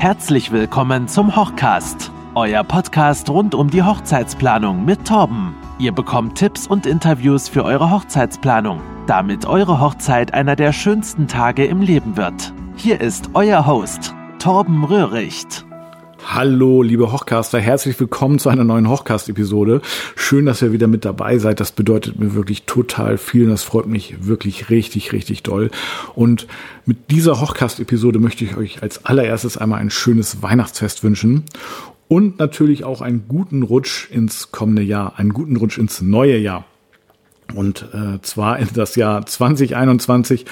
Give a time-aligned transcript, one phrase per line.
[0.00, 5.54] Herzlich willkommen zum Hochcast, euer Podcast rund um die Hochzeitsplanung mit Torben.
[5.78, 11.66] Ihr bekommt Tipps und Interviews für eure Hochzeitsplanung, damit eure Hochzeit einer der schönsten Tage
[11.66, 12.54] im Leben wird.
[12.76, 15.66] Hier ist euer Host, Torben Röhricht.
[16.26, 19.80] Hallo, liebe Hochcaster, herzlich willkommen zu einer neuen Hochcast-Episode.
[20.14, 21.60] Schön, dass ihr wieder mit dabei seid.
[21.60, 25.70] Das bedeutet mir wirklich total viel und das freut mich wirklich richtig, richtig doll.
[26.14, 26.46] Und
[26.86, 31.44] mit dieser Hochcast-Episode möchte ich euch als allererstes einmal ein schönes Weihnachtsfest wünschen
[32.06, 36.64] und natürlich auch einen guten Rutsch ins kommende Jahr, einen guten Rutsch ins neue Jahr.
[37.54, 40.44] Und äh, zwar in das Jahr 2021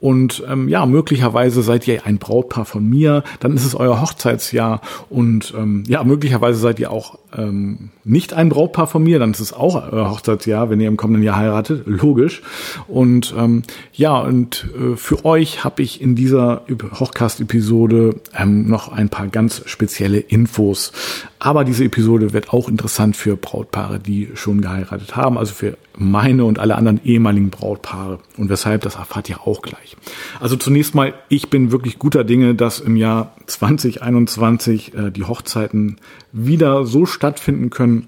[0.00, 4.80] und ähm, ja, möglicherweise seid ihr ein Brautpaar von mir, dann ist es euer Hochzeitsjahr
[5.10, 9.40] und ähm, ja, möglicherweise seid ihr auch ähm, nicht ein Brautpaar von mir, dann ist
[9.40, 12.42] es auch euer Hochzeitsjahr, wenn ihr im kommenden Jahr heiratet, logisch.
[12.88, 13.62] Und ähm,
[13.92, 16.62] ja, und äh, für euch habe ich in dieser
[16.98, 20.92] Hochcast-Episode ähm, noch ein paar ganz spezielle Infos.
[21.38, 26.44] Aber diese Episode wird auch interessant für Brautpaare, die schon geheiratet haben, also für meine
[26.44, 28.18] und alle anderen ehemaligen Brautpaare.
[28.36, 29.96] Und weshalb, das erfahrt ihr auch gleich.
[30.38, 35.96] Also zunächst mal, ich bin wirklich guter Dinge, dass im Jahr 2021 äh, die Hochzeiten
[36.32, 38.06] wieder so stattfinden können,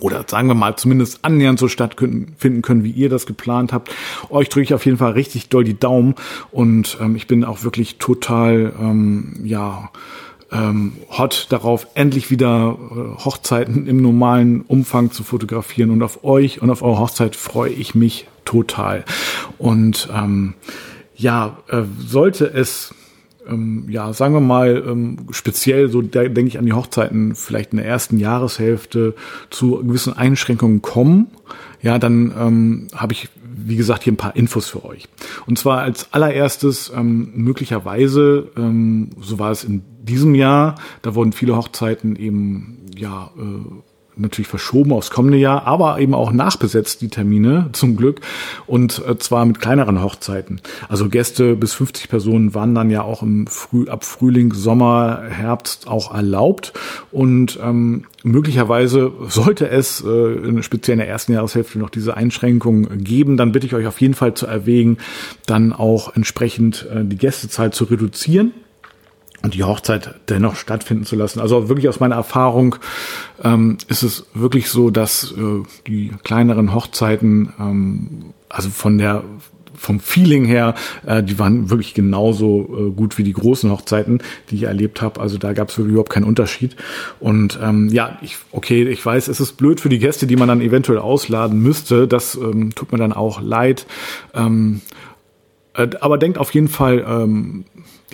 [0.00, 3.94] oder sagen wir mal zumindest annähernd so stattfinden können, wie ihr das geplant habt.
[4.30, 6.14] Euch drücke ich auf jeden Fall richtig doll die Daumen
[6.50, 9.90] und ähm, ich bin auch wirklich total, ähm, ja,
[10.50, 15.90] ähm, hot darauf, endlich wieder äh, Hochzeiten im normalen Umfang zu fotografieren.
[15.90, 19.04] Und auf euch und auf eure Hochzeit freue ich mich total.
[19.58, 20.54] Und ähm,
[21.16, 22.94] ja, äh, sollte es
[23.48, 27.72] ähm, ja, sagen wir mal, ähm, speziell, so da denke ich an die Hochzeiten, vielleicht
[27.72, 29.14] in der ersten Jahreshälfte
[29.50, 31.28] zu gewissen Einschränkungen kommen,
[31.82, 35.08] ja, dann ähm, habe ich, wie gesagt, hier ein paar Infos für euch.
[35.46, 41.32] Und zwar als allererstes ähm, möglicherweise, ähm, so war es in diesem Jahr, da wurden
[41.32, 47.08] viele Hochzeiten eben ja äh, natürlich verschoben aufs kommende Jahr, aber eben auch nachbesetzt, die
[47.08, 48.20] Termine, zum Glück.
[48.66, 50.60] Und äh, zwar mit kleineren Hochzeiten.
[50.88, 55.88] Also Gäste bis 50 Personen waren dann ja auch im Früh, ab Frühling, Sommer, Herbst
[55.88, 56.72] auch erlaubt.
[57.10, 63.36] Und ähm, möglicherweise sollte es äh, speziell in der ersten Jahreshälfte noch diese Einschränkungen geben,
[63.36, 64.98] dann bitte ich euch auf jeden Fall zu erwägen,
[65.46, 68.52] dann auch entsprechend äh, die Gästezahl zu reduzieren
[69.42, 71.40] und die Hochzeit dennoch stattfinden zu lassen.
[71.40, 72.76] Also wirklich aus meiner Erfahrung
[73.42, 79.24] ähm, ist es wirklich so, dass äh, die kleineren Hochzeiten, ähm, also von der
[79.82, 80.74] vom Feeling her,
[81.06, 85.20] äh, die waren wirklich genauso äh, gut wie die großen Hochzeiten, die ich erlebt habe.
[85.20, 86.76] Also da gab es überhaupt keinen Unterschied.
[87.18, 90.48] Und ähm, ja, ich, okay, ich weiß, es ist blöd für die Gäste, die man
[90.48, 92.06] dann eventuell ausladen müsste.
[92.06, 93.86] Das ähm, tut mir dann auch leid.
[94.34, 94.82] Ähm,
[95.74, 97.64] äh, aber denkt auf jeden Fall ähm,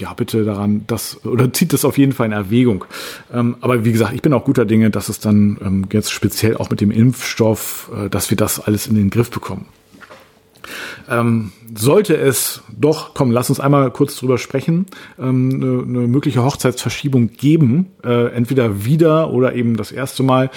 [0.00, 2.84] ja, bitte daran, das oder zieht das auf jeden Fall in Erwägung.
[3.32, 6.56] Ähm, aber wie gesagt, ich bin auch guter Dinge, dass es dann ähm, jetzt speziell
[6.56, 9.66] auch mit dem Impfstoff, äh, dass wir das alles in den Griff bekommen.
[11.08, 14.86] Ähm, sollte es doch, komm, lass uns einmal kurz drüber sprechen,
[15.18, 20.50] ähm, eine, eine mögliche Hochzeitsverschiebung geben, äh, entweder wieder oder eben das erste Mal,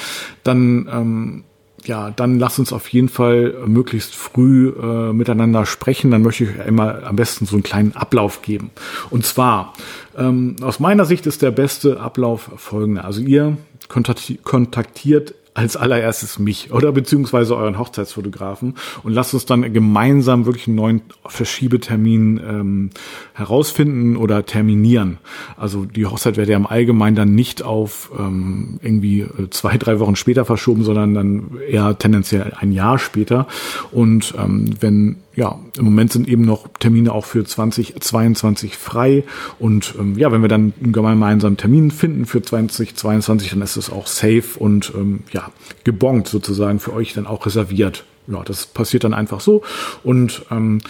[0.43, 1.43] dann ähm,
[1.85, 6.11] ja, dann lasst uns auf jeden Fall möglichst früh äh, miteinander sprechen.
[6.11, 8.71] Dann möchte ich immer am besten so einen kleinen Ablauf geben.
[9.09, 9.73] Und zwar,
[10.17, 13.05] ähm, aus meiner Sicht ist der beste Ablauf folgender.
[13.05, 20.45] Also ihr kontaktiert als allererstes mich oder beziehungsweise euren Hochzeitsfotografen und lasst uns dann gemeinsam
[20.45, 22.89] wirklich einen neuen Verschiebetermin ähm,
[23.33, 25.17] herausfinden oder terminieren.
[25.57, 29.99] Also die Hochzeit wird ja im Allgemeinen dann nicht auf ähm, irgendwie äh, zwei, drei
[29.99, 33.47] Wochen später verschoben, sondern dann eher tendenziell ein Jahr später.
[33.91, 39.23] Und ähm, wenn ja, im Moment sind eben noch Termine auch für 2022 frei.
[39.59, 43.89] Und ähm, ja, wenn wir dann einen gemeinsamen Termin finden für 2022, dann ist es
[43.89, 45.51] auch safe und ähm, ja,
[45.83, 48.05] gebongt sozusagen für euch dann auch reserviert.
[48.27, 49.63] Ja, das passiert dann einfach so.
[50.03, 50.81] Und ähm,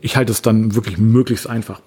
[0.00, 1.80] ich halte es dann wirklich möglichst einfach.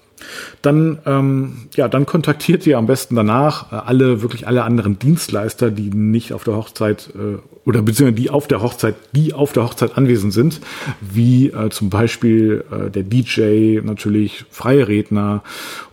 [0.62, 5.72] Dann, ähm, ja, dann kontaktiert ihr am besten danach äh, alle, wirklich alle anderen Dienstleister,
[5.72, 9.64] die nicht auf der Hochzeit äh, oder beziehungsweise die auf der Hochzeit, die auf der
[9.64, 10.62] Hochzeit anwesend sind,
[11.02, 15.44] wie äh, zum Beispiel äh, der DJ, natürlich freie Redner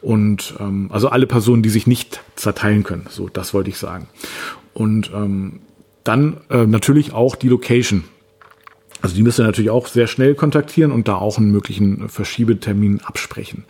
[0.00, 3.06] und ähm, also alle Personen, die sich nicht zerteilen können.
[3.11, 4.09] So, das wollte ich sagen.
[4.73, 5.61] Und ähm,
[6.05, 8.05] dann äh, natürlich auch die Location.
[9.05, 13.03] Also die müsst ihr natürlich auch sehr schnell kontaktieren und da auch einen möglichen Verschiebetermin
[13.05, 13.65] absprechen.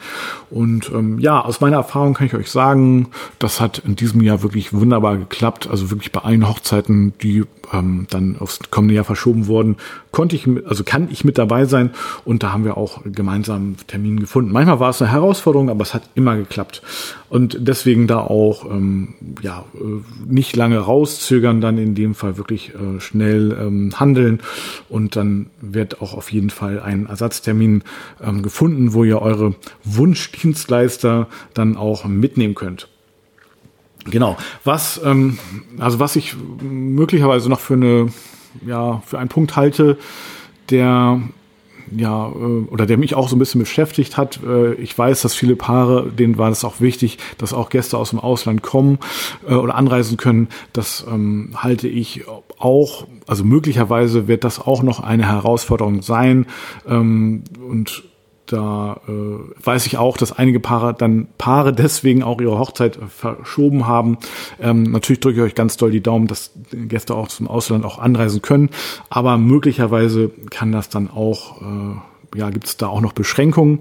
[0.49, 3.09] Und ähm, ja, aus meiner Erfahrung kann ich euch sagen,
[3.41, 5.67] das hat in diesem Jahr wirklich wunderbar geklappt.
[5.69, 7.43] Also wirklich bei allen Hochzeiten, die
[7.73, 9.75] ähm, dann aufs kommende Jahr verschoben wurden,
[10.15, 11.91] konnte ich, also kann ich mit dabei sein
[12.25, 14.53] und da haben wir auch gemeinsam Termin gefunden.
[14.53, 16.83] Manchmal war es eine Herausforderung, aber es hat immer geklappt
[17.29, 19.79] und deswegen da auch ähm, ja äh,
[20.27, 24.41] nicht lange rauszögern, dann in dem Fall wirklich äh, schnell ähm, handeln
[24.89, 27.83] und dann wird auch auf jeden Fall ein Ersatztermin
[28.23, 32.89] ähm, gefunden, wo ihr eure Wunschdienstleister dann auch mitnehmen könnt.
[34.05, 34.37] Genau.
[34.65, 35.39] Was, ähm,
[35.79, 38.09] also was ich möglicherweise noch für eine,
[38.67, 39.99] ja, für einen Punkt halte,
[40.71, 41.21] der
[41.97, 42.33] ja, äh,
[42.71, 44.41] oder der mich auch so ein bisschen beschäftigt hat.
[44.45, 48.11] Äh, ich weiß, dass viele Paare, denen war es auch wichtig, dass auch Gäste aus
[48.11, 48.99] dem Ausland kommen
[49.49, 50.49] äh, oder anreisen können.
[50.73, 52.25] Das ähm, halte ich
[52.59, 56.47] auch, also möglicherweise wird das auch noch eine Herausforderung sein.
[56.89, 58.05] Ähm, und
[58.47, 63.07] da äh, weiß ich auch, dass einige Paare dann Paare deswegen auch ihre Hochzeit äh,
[63.09, 64.19] verschoben haben.
[64.61, 67.99] Ähm, natürlich drücke ich euch ganz doll die Daumen, dass Gäste auch zum Ausland auch
[67.99, 68.71] anreisen können.
[69.09, 73.81] Aber möglicherweise kann das dann auch, äh, ja, gibt es da auch noch Beschränkungen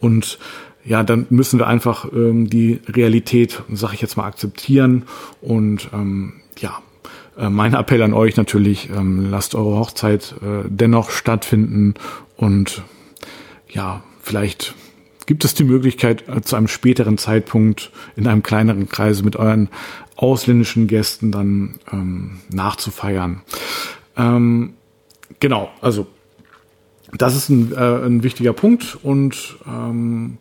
[0.00, 0.38] und
[0.82, 5.04] ja, dann müssen wir einfach ähm, die Realität, sage ich jetzt mal, akzeptieren
[5.42, 6.78] und ähm, ja,
[7.38, 11.94] äh, mein Appell an euch natürlich, ähm, lasst eure Hochzeit äh, dennoch stattfinden
[12.36, 12.82] und
[13.70, 14.74] ja, vielleicht
[15.26, 19.68] gibt es die Möglichkeit, äh, zu einem späteren Zeitpunkt in einem kleineren Kreise mit euren
[20.16, 23.42] ausländischen Gästen dann ähm, nachzufeiern.
[24.16, 24.74] Ähm,
[25.38, 26.06] genau, also
[27.12, 30.38] das ist ein, äh, ein wichtiger Punkt und ähm,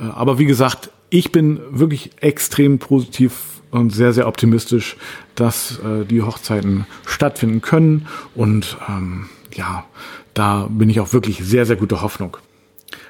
[0.00, 4.96] äh, aber wie gesagt, ich bin wirklich extrem positiv und sehr, sehr optimistisch,
[5.34, 8.06] dass äh, die Hochzeiten stattfinden können.
[8.34, 9.84] Und ähm, ja,
[10.34, 12.36] da bin ich auch wirklich sehr, sehr gute Hoffnung.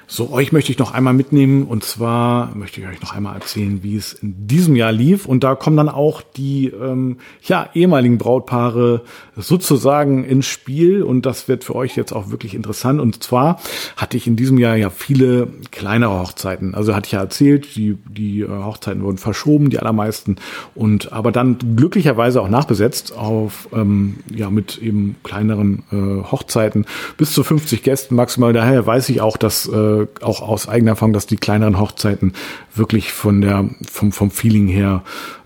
[0.09, 3.83] So, euch möchte ich noch einmal mitnehmen und zwar möchte ich euch noch einmal erzählen,
[3.83, 5.25] wie es in diesem Jahr lief.
[5.25, 9.01] Und da kommen dann auch die ähm, ja, ehemaligen Brautpaare
[9.35, 13.01] sozusagen ins Spiel und das wird für euch jetzt auch wirklich interessant.
[13.01, 13.59] Und zwar
[13.97, 16.73] hatte ich in diesem Jahr ja viele kleinere Hochzeiten.
[16.73, 20.37] Also hatte ich ja erzählt, die, die äh, Hochzeiten wurden verschoben, die allermeisten.
[20.73, 26.85] Und aber dann glücklicherweise auch nachbesetzt auf ähm, ja mit eben kleineren äh, Hochzeiten
[27.17, 28.53] bis zu 50 Gästen maximal.
[28.53, 32.33] Daher weiß ich auch, dass äh, äh, auch aus eigener Erfahrung, dass die kleineren Hochzeiten
[32.75, 35.03] wirklich von der, vom, vom Feeling her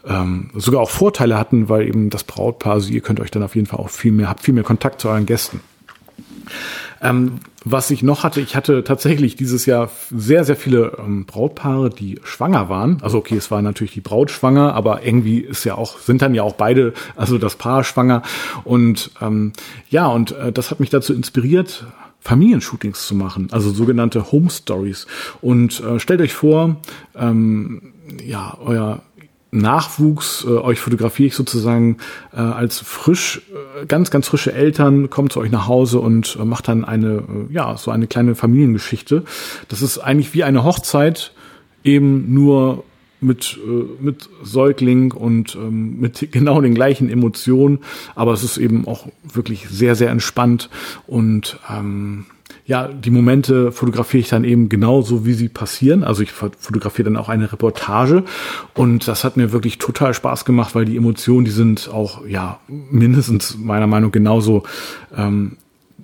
[0.08, 3.56] ähm, sogar auch Vorteile hatten, weil eben das Brautpaar, also ihr könnt euch dann auf
[3.56, 5.62] jeden Fall auch viel mehr, habt viel mehr Kontakt zu euren Gästen.
[7.02, 11.90] Ähm, was ich noch hatte, ich hatte tatsächlich dieses Jahr sehr, sehr viele ähm, Brautpaare,
[11.90, 12.98] die schwanger waren.
[13.02, 16.34] Also okay, es war natürlich die Braut schwanger, aber irgendwie ist ja auch, sind dann
[16.36, 18.24] ja auch beide, also das Paar schwanger.
[18.64, 19.54] Und ähm,
[19.90, 21.86] ja, und äh, das hat mich dazu inspiriert,
[22.22, 25.08] Familienshootings zu machen, also sogenannte Home Stories.
[25.42, 26.78] Und äh, stellt euch vor,
[27.16, 29.02] ähm, ja, euer
[29.52, 31.98] Nachwuchs, äh, euch fotografiere ich sozusagen
[32.32, 33.42] äh, als frisch,
[33.82, 37.24] äh, ganz, ganz frische Eltern, kommt zu euch nach Hause und äh, macht dann eine,
[37.50, 39.24] äh, ja, so eine kleine Familiengeschichte.
[39.68, 41.34] Das ist eigentlich wie eine Hochzeit,
[41.84, 42.84] eben nur
[43.22, 47.80] mit, äh, mit Säugling und ähm, mit genau den gleichen Emotionen,
[48.16, 50.70] aber es ist eben auch wirklich sehr, sehr entspannt.
[51.08, 52.26] Und ähm,
[52.66, 56.04] ja, die Momente fotografiere ich dann eben genauso, wie sie passieren.
[56.04, 58.24] Also ich fotografiere dann auch eine Reportage.
[58.74, 62.60] Und das hat mir wirklich total Spaß gemacht, weil die Emotionen, die sind auch ja
[62.68, 64.64] mindestens meiner Meinung genauso
[65.16, 65.58] ähm,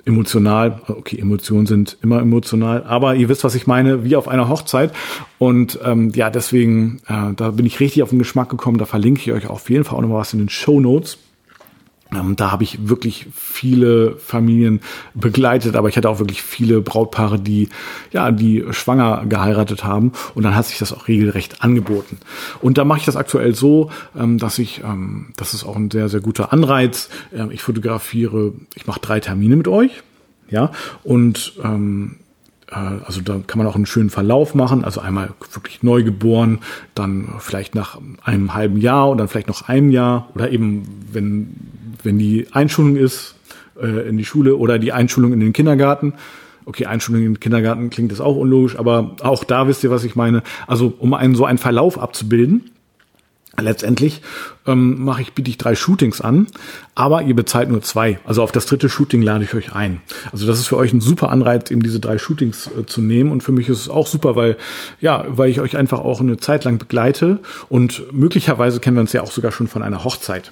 [0.08, 0.82] emotional.
[0.88, 4.92] Okay, Emotionen sind immer emotional, aber ihr wisst, was ich meine, wie auf einer Hochzeit.
[5.38, 8.78] Und ähm, ja, deswegen, äh, da bin ich richtig auf den Geschmack gekommen.
[8.78, 11.20] Da verlinke ich euch auf jeden Fall auch noch was in den Show Notes.
[12.14, 14.82] Ähm, da habe ich wirklich viele Familien
[15.14, 17.70] begleitet, aber ich hatte auch wirklich viele Brautpaare, die
[18.12, 22.18] ja, die schwanger geheiratet haben und dann hat sich das auch regelrecht angeboten.
[22.62, 25.92] Und da mache ich das aktuell so, ähm, dass ich, ähm, das ist auch ein
[25.92, 27.10] sehr sehr guter Anreiz.
[27.52, 30.04] Ich fotografiere, ich mache drei Termine mit euch,
[30.50, 30.72] ja
[31.04, 32.18] und ähm,
[32.72, 34.84] äh, also da kann man auch einen schönen Verlauf machen.
[34.84, 36.60] Also einmal wirklich neugeboren,
[36.96, 41.77] dann vielleicht nach einem halben Jahr und dann vielleicht noch einem Jahr oder eben wenn
[42.04, 43.36] wenn die Einschulung ist
[43.82, 46.14] äh, in die Schule oder die Einschulung in den Kindergarten.
[46.66, 50.04] Okay, Einschulung in den Kindergarten klingt das auch unlogisch, aber auch da wisst ihr, was
[50.04, 50.44] ich meine.
[50.68, 52.72] Also um einen so einen Verlauf abzubilden,
[53.60, 54.22] Letztendlich
[54.68, 56.46] ähm, mache ich, biete ich drei Shootings an,
[56.94, 58.20] aber ihr bezahlt nur zwei.
[58.24, 60.02] Also auf das dritte Shooting lade ich euch ein.
[60.32, 63.32] Also das ist für euch ein super Anreiz, eben diese drei Shootings äh, zu nehmen.
[63.32, 64.58] Und für mich ist es auch super, weil,
[65.02, 69.14] ja, weil ich euch einfach auch eine Zeit lang begleite und möglicherweise kennen wir uns
[69.14, 70.52] ja auch sogar schon von einer Hochzeit.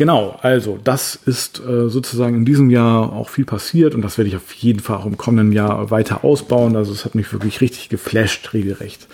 [0.00, 4.30] Genau, also das ist äh, sozusagen in diesem Jahr auch viel passiert und das werde
[4.30, 6.74] ich auf jeden Fall auch im kommenden Jahr weiter ausbauen.
[6.74, 9.08] Also es hat mich wirklich richtig geflasht, regelrecht.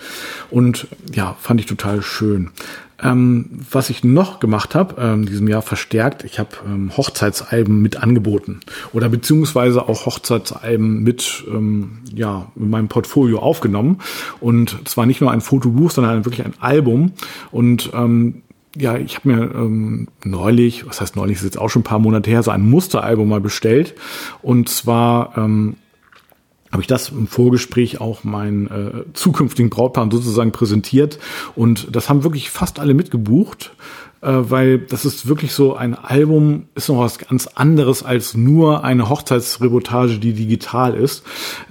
[0.49, 2.51] Und ja, fand ich total schön.
[3.03, 8.01] Ähm, was ich noch gemacht habe, ähm, diesem Jahr verstärkt, ich habe ähm, Hochzeitsalben mit
[8.01, 8.61] angeboten
[8.93, 13.99] oder beziehungsweise auch Hochzeitsalben mit ähm, ja in meinem Portfolio aufgenommen
[14.39, 17.11] und zwar nicht nur ein Fotobuch, sondern wirklich ein Album
[17.51, 18.43] und ähm,
[18.75, 21.99] ja, ich habe mir ähm, neulich, was heißt neulich, ist jetzt auch schon ein paar
[21.99, 23.95] Monate her, so ein Musteralbum mal bestellt.
[24.41, 25.77] Und zwar ähm,
[26.71, 31.19] habe ich das im Vorgespräch auch meinen äh, zukünftigen Brautpaaren sozusagen präsentiert.
[31.55, 33.71] Und das haben wirklich fast alle mitgebucht
[34.21, 38.83] äh, weil das ist wirklich so ein Album, ist noch was ganz anderes als nur
[38.83, 41.23] eine Hochzeitsreportage, die digital ist.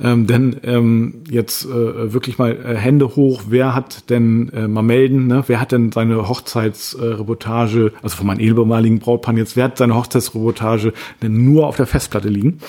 [0.02, 4.82] Ähm, denn ähm, jetzt äh, wirklich mal äh, Hände hoch, wer hat denn äh, mal
[4.82, 5.44] melden, ne?
[5.46, 10.92] wer hat denn seine Hochzeitsreportage, also von meinem ehemaligen Brautpaar jetzt, wer hat seine Hochzeitsreportage
[11.22, 12.60] denn nur auf der Festplatte liegen?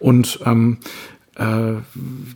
[0.00, 0.78] Und ähm,
[1.38, 1.74] äh,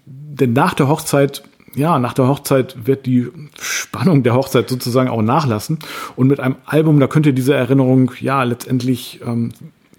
[0.06, 1.42] denn nach der Hochzeit
[1.74, 3.28] ja, nach der Hochzeit wird die
[3.58, 5.78] Spannung der Hochzeit sozusagen auch nachlassen.
[6.16, 9.52] Und mit einem Album, da könnt ihr diese Erinnerung ja letztendlich ähm,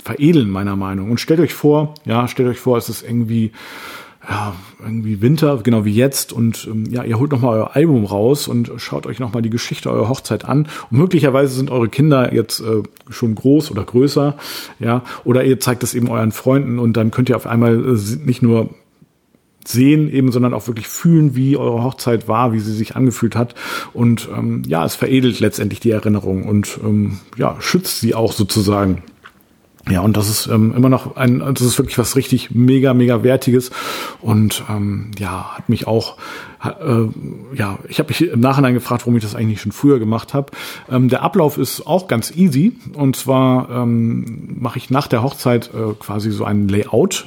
[0.04, 1.10] veredeln, meiner Meinung.
[1.10, 3.52] Und stellt euch vor, ja, stellt euch vor, es ist irgendwie,
[4.30, 6.32] ja, irgendwie Winter, genau wie jetzt.
[6.32, 9.90] Und ähm, ja, ihr holt nochmal euer Album raus und schaut euch nochmal die Geschichte
[9.90, 10.68] eurer Hochzeit an.
[10.92, 14.36] Und möglicherweise sind eure Kinder jetzt äh, schon groß oder größer,
[14.80, 18.26] ja, oder ihr zeigt es eben euren Freunden und dann könnt ihr auf einmal äh,
[18.26, 18.70] nicht nur
[19.66, 23.56] sehen eben, sondern auch wirklich fühlen, wie eure Hochzeit war, wie sie sich angefühlt hat.
[23.94, 29.04] Und ähm, ja, es veredelt letztendlich die Erinnerung und ähm, ja, schützt sie auch sozusagen.
[29.90, 33.22] Ja, und das ist ähm, immer noch ein, das ist wirklich was richtig mega, mega
[33.22, 33.70] Wertiges.
[34.22, 36.16] Und ähm, ja, hat mich auch,
[36.64, 37.08] äh,
[37.54, 40.54] ja, ich habe mich im Nachhinein gefragt, warum ich das eigentlich schon früher gemacht habe.
[40.90, 42.78] Ähm, der Ablauf ist auch ganz easy.
[42.94, 47.26] Und zwar ähm, mache ich nach der Hochzeit äh, quasi so ein Layout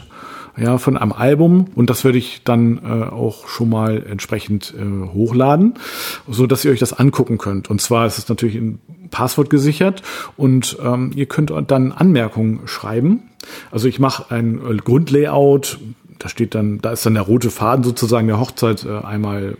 [0.56, 5.08] ja, von einem Album und das werde ich dann äh, auch schon mal entsprechend äh,
[5.12, 5.75] hochladen,
[6.28, 7.68] so dass ihr euch das angucken könnt.
[7.68, 8.78] Und zwar ist es natürlich ein
[9.10, 10.02] Passwort gesichert
[10.36, 13.22] und ähm, ihr könnt dann Anmerkungen schreiben.
[13.70, 15.78] Also ich mache ein äh, Grundlayout,
[16.18, 19.56] da steht dann, da ist dann der rote Faden sozusagen der Hochzeit äh, einmal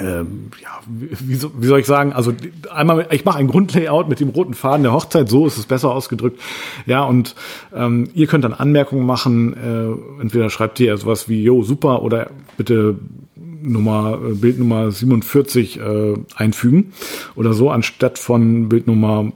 [0.00, 2.32] ähm, ja, wie, wie soll ich sagen, also
[2.72, 5.90] einmal, ich mache ein Grundlayout mit dem roten Faden der Hochzeit, so ist es besser
[5.90, 6.40] ausgedrückt.
[6.86, 7.34] Ja, und
[7.74, 12.30] ähm, ihr könnt dann Anmerkungen machen, äh, entweder schreibt ihr sowas wie, jo, super, oder
[12.56, 12.96] bitte
[13.62, 16.92] Nummer, äh, Bildnummer 47 äh, einfügen.
[17.34, 19.32] Oder so, anstatt von Bildnummer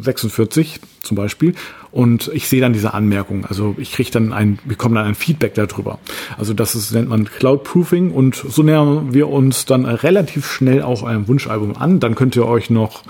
[0.00, 1.54] 46 zum Beispiel
[1.90, 3.44] und ich sehe dann diese Anmerkungen.
[3.44, 5.98] Also ich kriege dann ein, bekomme dann ein Feedback darüber.
[6.38, 10.82] Also das ist, nennt man Cloud Proofing und so nähern wir uns dann relativ schnell
[10.82, 12.00] auch einem Wunschalbum an.
[12.00, 13.02] Dann könnt ihr euch noch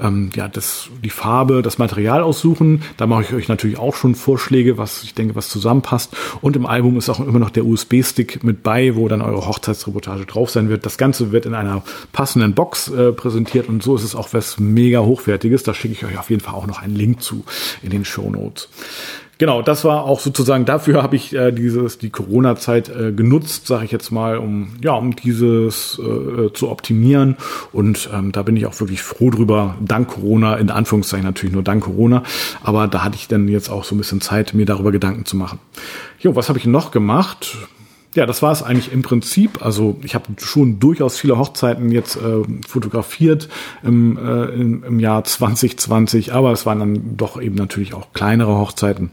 [0.00, 2.82] ähm, ja das die Farbe, das Material aussuchen.
[2.96, 6.16] Da mache ich euch natürlich auch schon Vorschläge, was ich denke, was zusammenpasst.
[6.40, 10.26] Und im Album ist auch immer noch der USB-Stick mit bei, wo dann eure Hochzeitsreportage
[10.26, 10.86] drauf sein wird.
[10.86, 14.58] Das Ganze wird in einer passenden Box äh, präsentiert und so ist es auch was
[14.58, 15.62] mega hochwertiges.
[15.62, 17.44] Da schicke ich euch auf jeden Fall auch noch einen Link zu
[17.82, 18.68] in den Show Notes.
[19.42, 23.84] Genau, das war auch sozusagen dafür habe ich äh, dieses die Corona-Zeit äh, genutzt, sage
[23.84, 27.36] ich jetzt mal, um ja um dieses äh, zu optimieren
[27.72, 29.74] und ähm, da bin ich auch wirklich froh drüber.
[29.80, 32.22] Dank Corona, in Anführungszeichen natürlich nur dank Corona,
[32.62, 35.36] aber da hatte ich dann jetzt auch so ein bisschen Zeit, mir darüber Gedanken zu
[35.36, 35.58] machen.
[36.20, 37.56] Jo, was habe ich noch gemacht?
[38.14, 39.64] Ja, das war es eigentlich im Prinzip.
[39.64, 43.48] Also ich habe schon durchaus viele Hochzeiten jetzt äh, fotografiert
[43.82, 48.58] im, äh, im, im Jahr 2020, aber es waren dann doch eben natürlich auch kleinere
[48.58, 49.10] Hochzeiten.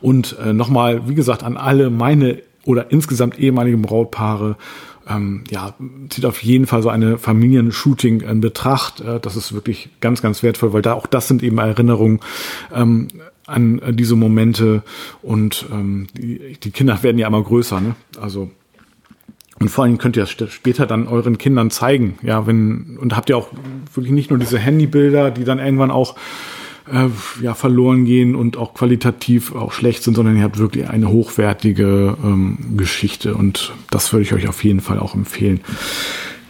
[0.00, 4.56] Und äh, nochmal, wie gesagt, an alle meine oder insgesamt ehemaligen Brautpaare,
[5.08, 5.74] ähm, ja,
[6.08, 9.00] zieht auf jeden Fall so eine Familienshooting in Betracht.
[9.00, 12.20] Äh, das ist wirklich ganz, ganz wertvoll, weil da auch das sind eben Erinnerungen.
[12.72, 13.08] Ähm,
[13.46, 14.82] an, diese Momente
[15.22, 17.94] und ähm, die, die Kinder werden ja immer größer, ne?
[18.20, 18.50] Also
[19.60, 23.30] und vor allem könnt ihr das später dann euren Kindern zeigen, ja, wenn und habt
[23.30, 23.48] ihr auch
[23.94, 26.16] wirklich nicht nur diese Handybilder, die dann irgendwann auch
[26.90, 27.08] äh,
[27.42, 32.16] ja verloren gehen und auch qualitativ auch schlecht sind, sondern ihr habt wirklich eine hochwertige
[32.22, 35.60] ähm, Geschichte und das würde ich euch auf jeden Fall auch empfehlen.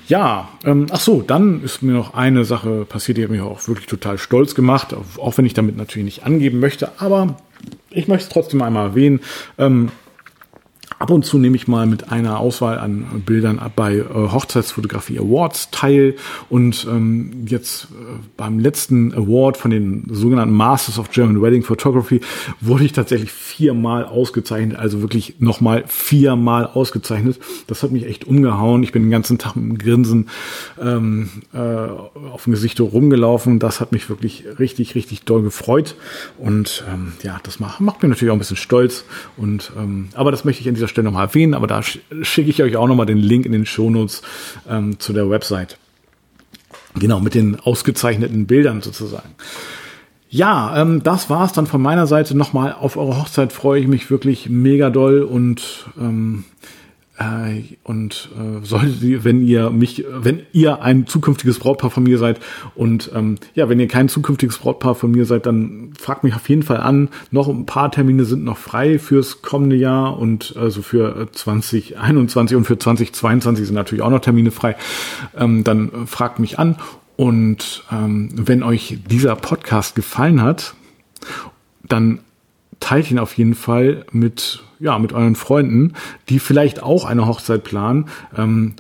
[0.06, 3.66] Ja, ähm, ach so, dann ist mir noch eine Sache passiert, die hat mich auch
[3.68, 7.36] wirklich total stolz gemacht, auch wenn ich damit natürlich nicht angeben möchte, aber
[7.90, 9.20] ich möchte es trotzdem einmal erwähnen.
[9.56, 9.90] Ähm,
[10.98, 15.70] Ab und zu nehme ich mal mit einer Auswahl an Bildern bei äh, Hochzeitsfotografie Awards
[15.70, 16.16] teil
[16.48, 17.86] und ähm, jetzt äh,
[18.36, 22.20] beim letzten Award von den sogenannten Masters of German Wedding Photography
[22.60, 27.38] wurde ich tatsächlich viermal ausgezeichnet, also wirklich nochmal viermal ausgezeichnet.
[27.66, 28.82] Das hat mich echt umgehauen.
[28.82, 30.28] Ich bin den ganzen Tag mit einem Grinsen
[30.80, 33.58] ähm, äh, auf dem Gesicht rumgelaufen.
[33.58, 35.96] Das hat mich wirklich richtig, richtig doll gefreut
[36.38, 39.04] und ähm, ja, das macht, macht mir natürlich auch ein bisschen stolz
[39.36, 42.62] und ähm, aber das möchte ich an dieser Stelle nochmal erwähnen, aber da schicke ich
[42.62, 44.22] euch auch nochmal den Link in den Shownotes
[44.68, 45.78] ähm, zu der Website.
[46.94, 49.34] Genau, mit den ausgezeichneten Bildern sozusagen.
[50.30, 52.36] Ja, ähm, das war's dann von meiner Seite.
[52.36, 56.83] Nochmal auf eure Hochzeit freue ich mich wirklich mega doll und ähm, äh,
[57.84, 62.40] und äh, solltet ihr, wenn ihr mich, wenn ihr ein zukünftiges Brautpaar von mir seid
[62.74, 66.48] und ähm, ja, wenn ihr kein zukünftiges Brautpaar von mir seid, dann fragt mich auf
[66.48, 67.08] jeden Fall an.
[67.30, 72.64] Noch ein paar Termine sind noch frei fürs kommende Jahr und also für 2021 und
[72.64, 74.74] für 2022 sind natürlich auch noch Termine frei.
[75.36, 76.76] Ähm, dann äh, fragt mich an
[77.14, 80.74] und ähm, wenn euch dieser Podcast gefallen hat,
[81.86, 82.20] dann
[82.84, 85.94] teilt ihn auf jeden Fall mit, ja, mit euren Freunden,
[86.28, 88.10] die vielleicht auch eine Hochzeit planen.
[88.36, 88.74] Ähm,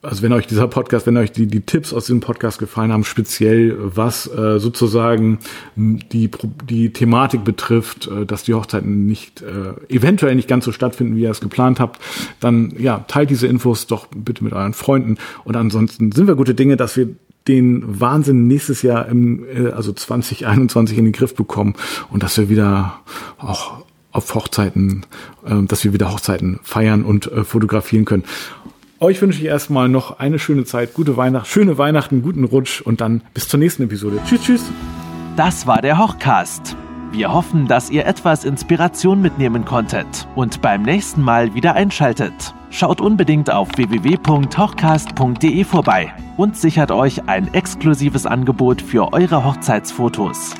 [0.00, 3.04] also wenn euch dieser Podcast, wenn euch die, die Tipps aus diesem Podcast gefallen haben,
[3.04, 5.40] speziell was äh, sozusagen
[5.76, 6.30] die,
[6.70, 11.22] die Thematik betrifft, äh, dass die Hochzeiten nicht äh, eventuell nicht ganz so stattfinden, wie
[11.24, 12.00] ihr es geplant habt,
[12.40, 15.18] dann ja, teilt diese Infos doch bitte mit euren Freunden.
[15.44, 17.08] Und ansonsten sind wir gute Dinge, dass wir
[17.48, 21.74] den Wahnsinn nächstes Jahr im, äh, also 2021 in den Griff bekommen
[22.10, 23.00] und dass wir wieder
[23.38, 25.06] auch auf Hochzeiten,
[25.44, 28.24] äh, dass wir wieder Hochzeiten feiern und äh, fotografieren können.
[28.98, 33.00] Euch wünsche ich erstmal noch eine schöne Zeit, gute Weihnachten, schöne Weihnachten, guten Rutsch und
[33.00, 34.18] dann bis zur nächsten Episode.
[34.26, 34.64] Tschüss, tschüss.
[35.36, 36.76] Das war der Hochcast.
[37.12, 42.54] Wir hoffen, dass ihr etwas Inspiration mitnehmen konntet und beim nächsten Mal wieder einschaltet.
[42.70, 50.54] Schaut unbedingt auf www.hochcast.de vorbei und sichert euch ein exklusives Angebot für eure Hochzeitsfotos.